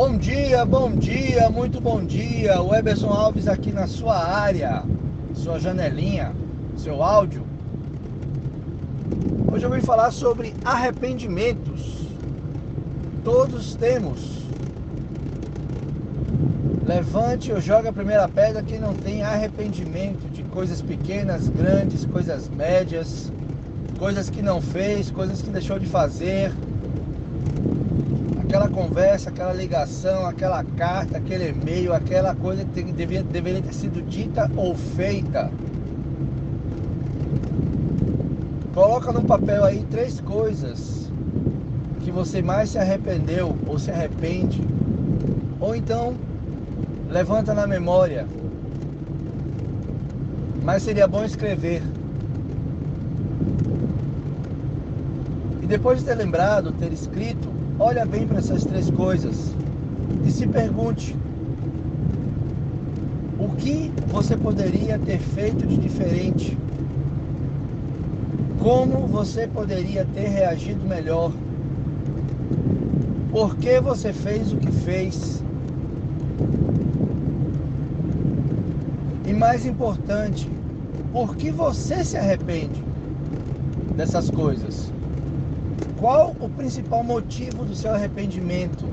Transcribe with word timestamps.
Bom 0.00 0.16
dia, 0.16 0.64
bom 0.64 0.92
dia, 0.92 1.50
muito 1.50 1.80
bom 1.80 2.04
dia. 2.04 2.62
O 2.62 2.72
Eberson 2.72 3.08
Alves 3.08 3.48
aqui 3.48 3.72
na 3.72 3.88
sua 3.88 4.16
área, 4.16 4.84
sua 5.34 5.58
janelinha, 5.58 6.32
seu 6.76 7.02
áudio. 7.02 7.44
Hoje 9.52 9.66
eu 9.66 9.70
vim 9.70 9.80
falar 9.80 10.12
sobre 10.12 10.54
arrependimentos. 10.64 12.06
Todos 13.24 13.74
temos. 13.74 14.46
Levante 16.86 17.50
ou 17.50 17.60
joga 17.60 17.88
a 17.88 17.92
primeira 17.92 18.28
pedra 18.28 18.62
quem 18.62 18.78
não 18.78 18.94
tem 18.94 19.24
arrependimento 19.24 20.30
de 20.30 20.44
coisas 20.44 20.80
pequenas, 20.80 21.48
grandes, 21.48 22.06
coisas 22.06 22.48
médias, 22.48 23.32
coisas 23.98 24.30
que 24.30 24.42
não 24.42 24.62
fez, 24.62 25.10
coisas 25.10 25.42
que 25.42 25.50
deixou 25.50 25.76
de 25.76 25.86
fazer 25.86 26.52
aquela 28.48 28.68
conversa, 28.70 29.28
aquela 29.28 29.52
ligação, 29.52 30.24
aquela 30.26 30.64
carta, 30.64 31.18
aquele 31.18 31.50
e-mail, 31.50 31.92
aquela 31.92 32.34
coisa 32.34 32.64
que 32.64 32.82
deveria, 32.82 33.22
deveria 33.22 33.60
ter 33.60 33.74
sido 33.74 34.00
dita 34.00 34.50
ou 34.56 34.74
feita. 34.74 35.50
Coloca 38.72 39.12
no 39.12 39.22
papel 39.22 39.64
aí 39.64 39.84
três 39.90 40.18
coisas 40.22 41.10
que 42.00 42.10
você 42.10 42.40
mais 42.40 42.70
se 42.70 42.78
arrependeu 42.78 43.54
ou 43.66 43.78
se 43.78 43.90
arrepende. 43.90 44.62
Ou 45.60 45.76
então 45.76 46.14
levanta 47.10 47.52
na 47.52 47.66
memória. 47.66 48.26
Mas 50.64 50.84
seria 50.84 51.06
bom 51.06 51.22
escrever. 51.22 51.82
E 55.62 55.66
depois 55.66 55.98
de 55.98 56.06
ter 56.06 56.14
lembrado, 56.14 56.72
ter 56.72 56.90
escrito, 56.94 57.57
Olha 57.80 58.04
bem 58.04 58.26
para 58.26 58.38
essas 58.38 58.64
três 58.64 58.90
coisas 58.90 59.54
e 60.26 60.30
se 60.32 60.48
pergunte: 60.48 61.14
o 63.38 63.48
que 63.54 63.92
você 64.08 64.36
poderia 64.36 64.98
ter 64.98 65.20
feito 65.20 65.64
de 65.64 65.76
diferente? 65.76 66.58
Como 68.60 69.06
você 69.06 69.46
poderia 69.46 70.04
ter 70.06 70.26
reagido 70.26 70.84
melhor? 70.84 71.30
Por 73.30 73.54
que 73.56 73.80
você 73.80 74.12
fez 74.12 74.52
o 74.52 74.56
que 74.56 74.72
fez? 74.72 75.40
E 79.24 79.32
mais 79.32 79.64
importante, 79.64 80.50
por 81.12 81.36
que 81.36 81.52
você 81.52 82.02
se 82.02 82.16
arrepende 82.16 82.82
dessas 83.96 84.28
coisas? 84.30 84.97
Qual 85.98 86.32
o 86.38 86.48
principal 86.48 87.02
motivo 87.02 87.64
do 87.64 87.74
seu 87.74 87.92
arrependimento? 87.92 88.84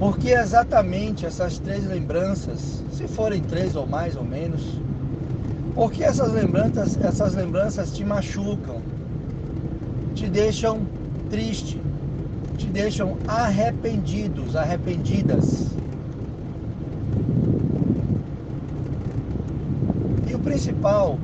Porque 0.00 0.30
exatamente 0.30 1.24
essas 1.24 1.60
três 1.60 1.86
lembranças, 1.86 2.82
se 2.92 3.06
forem 3.06 3.40
três 3.42 3.76
ou 3.76 3.86
mais 3.86 4.16
ou 4.16 4.24
menos, 4.24 4.60
porque 5.72 6.02
essas 6.02 6.32
lembranças, 6.32 6.98
essas 7.04 7.36
lembranças 7.36 7.92
te 7.92 8.04
machucam, 8.04 8.82
te 10.16 10.26
deixam 10.26 10.80
triste, 11.30 11.80
te 12.56 12.66
deixam 12.66 13.16
arrependidos, 13.28 14.56
arrependidas. 14.56 15.68
E 20.28 20.34
o 20.34 20.38
principal 20.40 21.18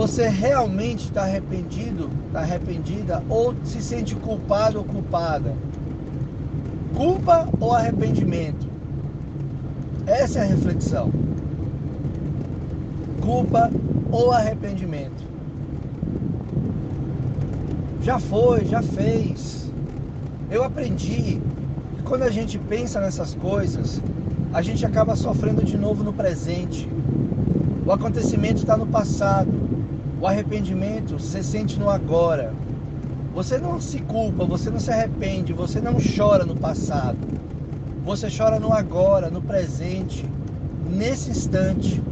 você 0.00 0.28
realmente 0.28 1.04
está 1.04 1.24
arrependido, 1.24 2.08
está 2.28 2.40
arrependida 2.40 3.22
ou 3.28 3.54
se 3.62 3.82
sente 3.82 4.16
culpado 4.16 4.78
ou 4.78 4.84
culpada? 4.84 5.54
Culpa 6.96 7.46
ou 7.60 7.74
arrependimento? 7.74 8.66
Essa 10.06 10.38
é 10.38 10.42
a 10.42 10.46
reflexão. 10.46 11.10
Culpa 13.20 13.70
ou 14.10 14.32
arrependimento? 14.32 15.22
Já 18.02 18.18
foi, 18.18 18.64
já 18.64 18.80
fez. 18.80 19.70
Eu 20.50 20.64
aprendi 20.64 21.42
que 21.94 22.02
quando 22.06 22.22
a 22.22 22.30
gente 22.30 22.58
pensa 22.58 23.02
nessas 23.02 23.34
coisas, 23.34 24.00
a 24.54 24.62
gente 24.62 24.86
acaba 24.86 25.14
sofrendo 25.14 25.62
de 25.62 25.76
novo 25.76 26.02
no 26.02 26.14
presente. 26.14 26.88
O 27.84 27.92
acontecimento 27.92 28.56
está 28.60 28.78
no 28.78 28.86
passado. 28.86 29.79
O 30.20 30.26
arrependimento 30.26 31.18
você 31.18 31.42
sente 31.42 31.78
no 31.78 31.88
agora. 31.88 32.52
Você 33.32 33.56
não 33.56 33.80
se 33.80 34.00
culpa, 34.00 34.44
você 34.44 34.68
não 34.68 34.78
se 34.78 34.90
arrepende, 34.90 35.54
você 35.54 35.80
não 35.80 35.94
chora 35.94 36.44
no 36.44 36.54
passado. 36.54 37.16
Você 38.04 38.28
chora 38.30 38.60
no 38.60 38.70
agora, 38.72 39.30
no 39.30 39.40
presente, 39.40 40.28
nesse 40.90 41.30
instante 41.30 42.02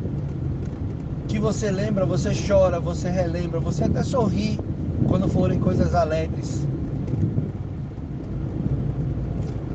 que 1.26 1.38
você 1.38 1.70
lembra, 1.70 2.06
você 2.06 2.30
chora, 2.46 2.80
você 2.80 3.10
relembra, 3.10 3.60
você 3.60 3.84
até 3.84 4.02
sorri 4.02 4.58
quando 5.06 5.28
forem 5.28 5.58
coisas 5.58 5.94
alegres. 5.94 6.66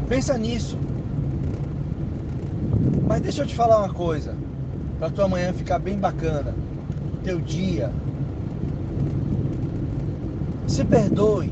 Pensa 0.10 0.38
nisso. 0.40 0.78
Mas 3.08 3.22
deixa 3.22 3.44
eu 3.44 3.46
te 3.46 3.54
falar 3.54 3.78
uma 3.80 3.94
coisa, 3.94 4.36
para 4.98 5.12
tua 5.12 5.28
manhã 5.28 5.54
ficar 5.54 5.78
bem 5.78 6.00
bacana, 6.00 6.56
teu 7.24 7.40
dia, 7.40 7.92
se 10.68 10.84
perdoe. 10.84 11.52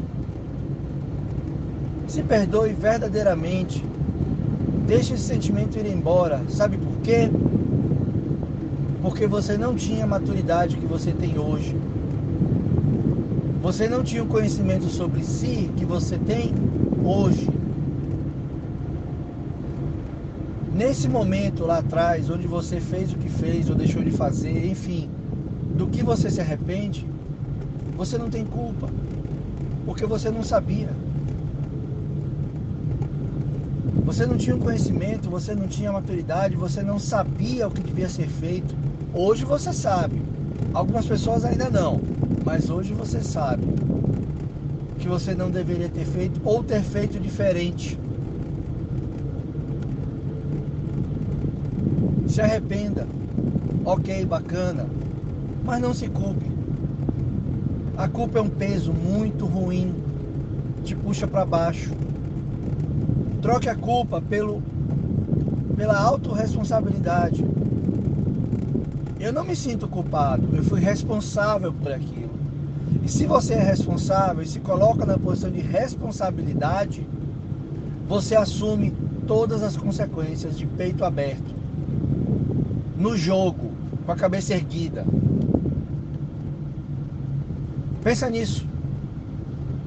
Se 2.07 2.23
perdoe 2.23 2.73
verdadeiramente. 2.73 3.83
Deixe 4.87 5.13
esse 5.13 5.23
sentimento 5.23 5.77
ir 5.77 5.85
embora. 5.85 6.41
Sabe 6.49 6.77
por 6.77 6.97
quê? 7.03 7.29
Porque 9.01 9.27
você 9.27 9.57
não 9.57 9.75
tinha 9.75 10.03
a 10.03 10.07
maturidade 10.07 10.77
que 10.77 10.85
você 10.85 11.11
tem 11.11 11.37
hoje. 11.39 11.75
Você 13.61 13.87
não 13.87 14.03
tinha 14.03 14.23
o 14.23 14.27
conhecimento 14.27 14.85
sobre 14.85 15.23
si 15.23 15.69
que 15.77 15.85
você 15.85 16.17
tem 16.17 16.51
hoje. 17.03 17.47
Nesse 20.73 21.07
momento 21.07 21.65
lá 21.65 21.77
atrás, 21.77 22.29
onde 22.29 22.47
você 22.47 22.79
fez 22.79 23.13
o 23.13 23.17
que 23.17 23.29
fez 23.29 23.69
ou 23.69 23.75
deixou 23.75 24.01
de 24.01 24.11
fazer, 24.11 24.65
enfim, 24.65 25.09
do 25.75 25.85
que 25.87 26.03
você 26.03 26.29
se 26.29 26.41
arrepende, 26.41 27.05
você 27.95 28.17
não 28.17 28.29
tem 28.29 28.45
culpa, 28.45 28.89
porque 29.85 30.05
você 30.05 30.29
não 30.29 30.43
sabia. 30.43 30.89
Você 34.05 34.25
não 34.25 34.37
tinha 34.37 34.55
o 34.55 34.59
conhecimento, 34.59 35.29
você 35.29 35.55
não 35.55 35.67
tinha 35.67 35.91
maturidade, 35.91 36.55
você 36.55 36.83
não 36.83 36.99
sabia 36.99 37.67
o 37.67 37.71
que 37.71 37.81
devia 37.81 38.09
ser 38.09 38.27
feito. 38.27 38.75
Hoje 39.13 39.45
você 39.45 39.71
sabe. 39.71 40.21
Algumas 40.73 41.05
pessoas 41.05 41.45
ainda 41.45 41.69
não, 41.69 42.01
mas 42.45 42.69
hoje 42.69 42.93
você 42.93 43.21
sabe 43.21 43.63
que 44.99 45.07
você 45.07 45.33
não 45.33 45.49
deveria 45.49 45.89
ter 45.89 46.05
feito 46.05 46.39
ou 46.43 46.63
ter 46.63 46.81
feito 46.83 47.19
diferente. 47.19 47.99
Se 52.27 52.41
arrependa. 52.41 53.07
Ok, 53.85 54.25
bacana. 54.25 54.85
Mas 55.63 55.81
não 55.81 55.93
se 55.93 56.07
culpe. 56.09 56.50
A 58.01 58.07
culpa 58.07 58.39
é 58.39 58.41
um 58.41 58.49
peso 58.49 58.91
muito 58.91 59.45
ruim, 59.45 59.93
te 60.83 60.95
puxa 60.95 61.27
para 61.27 61.45
baixo. 61.45 61.91
Troque 63.43 63.69
a 63.69 63.75
culpa 63.75 64.19
pelo, 64.19 64.59
pela 65.77 66.01
autorresponsabilidade. 66.01 67.45
Eu 69.19 69.31
não 69.31 69.43
me 69.43 69.55
sinto 69.55 69.87
culpado, 69.87 70.49
eu 70.51 70.63
fui 70.63 70.79
responsável 70.79 71.71
por 71.71 71.91
aquilo. 71.91 72.31
E 73.03 73.07
se 73.07 73.27
você 73.27 73.53
é 73.53 73.61
responsável 73.61 74.41
e 74.41 74.47
se 74.47 74.59
coloca 74.59 75.05
na 75.05 75.19
posição 75.19 75.51
de 75.51 75.61
responsabilidade, 75.61 77.07
você 78.07 78.35
assume 78.35 78.95
todas 79.27 79.61
as 79.61 79.77
consequências 79.77 80.57
de 80.57 80.65
peito 80.65 81.05
aberto. 81.05 81.53
No 82.97 83.15
jogo, 83.15 83.71
com 84.07 84.11
a 84.11 84.15
cabeça 84.15 84.55
erguida. 84.55 85.05
Pensa 88.03 88.29
nisso. 88.29 88.65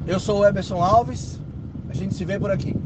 Eu 0.06 0.20
sou 0.20 0.40
o 0.40 0.46
Eberson 0.46 0.82
Alves. 0.82 1.40
A 1.88 1.94
gente 1.94 2.14
se 2.14 2.24
vê 2.24 2.38
por 2.38 2.50
aqui. 2.50 2.76